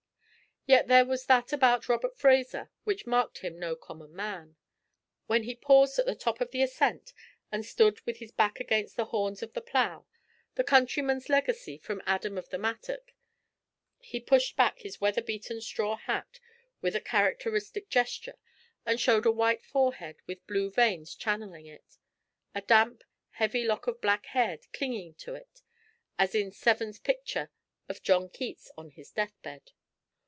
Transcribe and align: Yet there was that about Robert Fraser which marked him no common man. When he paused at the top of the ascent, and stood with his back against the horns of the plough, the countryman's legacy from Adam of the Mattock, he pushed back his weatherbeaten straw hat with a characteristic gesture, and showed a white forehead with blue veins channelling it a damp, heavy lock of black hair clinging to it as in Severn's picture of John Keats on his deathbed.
Yet 0.67 0.87
there 0.87 1.05
was 1.05 1.25
that 1.25 1.51
about 1.51 1.89
Robert 1.89 2.15
Fraser 2.15 2.69
which 2.83 3.07
marked 3.07 3.39
him 3.39 3.57
no 3.57 3.75
common 3.75 4.15
man. 4.15 4.57
When 5.25 5.41
he 5.41 5.55
paused 5.55 5.97
at 5.97 6.05
the 6.05 6.13
top 6.13 6.39
of 6.39 6.51
the 6.51 6.61
ascent, 6.61 7.13
and 7.51 7.65
stood 7.65 7.99
with 8.05 8.17
his 8.17 8.31
back 8.31 8.59
against 8.59 8.95
the 8.95 9.05
horns 9.05 9.41
of 9.41 9.53
the 9.53 9.59
plough, 9.61 10.05
the 10.53 10.63
countryman's 10.63 11.29
legacy 11.29 11.79
from 11.79 12.03
Adam 12.05 12.37
of 12.37 12.49
the 12.49 12.59
Mattock, 12.59 13.13
he 13.97 14.19
pushed 14.19 14.55
back 14.55 14.81
his 14.81 15.01
weatherbeaten 15.01 15.61
straw 15.61 15.95
hat 15.95 16.39
with 16.79 16.95
a 16.95 17.01
characteristic 17.01 17.89
gesture, 17.89 18.37
and 18.85 18.99
showed 18.99 19.25
a 19.25 19.31
white 19.31 19.63
forehead 19.63 20.17
with 20.27 20.45
blue 20.45 20.69
veins 20.69 21.15
channelling 21.15 21.65
it 21.65 21.97
a 22.53 22.61
damp, 22.61 23.03
heavy 23.31 23.63
lock 23.63 23.87
of 23.87 23.99
black 23.99 24.27
hair 24.27 24.59
clinging 24.73 25.15
to 25.15 25.33
it 25.33 25.63
as 26.19 26.35
in 26.35 26.51
Severn's 26.51 26.99
picture 26.99 27.49
of 27.89 28.03
John 28.03 28.29
Keats 28.29 28.69
on 28.77 28.91
his 28.91 29.09
deathbed. 29.09 29.71